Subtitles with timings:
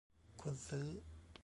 [0.41, 0.87] คนซื้อ